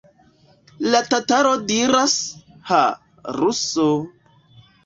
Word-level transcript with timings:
La 0.93 1.01
tataro 1.11 1.51
diras: 1.73 2.17
Ha, 2.71 2.81
ruso! 3.39 3.87